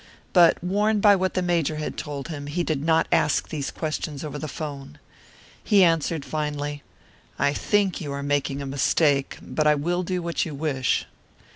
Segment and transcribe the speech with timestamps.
[0.33, 4.23] But warned by what the Major had told him, he did not ask these questions
[4.23, 4.97] over the 'phone.
[5.63, 6.81] He answered, finally,
[7.37, 11.05] "I think you are making a mistake, but I will do what you wish."